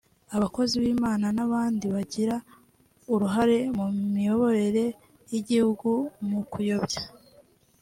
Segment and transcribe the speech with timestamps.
[0.35, 2.35] abakozi b’imana n’abandi bagira
[3.13, 4.85] uruhare mu miyoborere
[5.31, 5.89] y’igihugu)
[6.29, 7.01] mu kuyobya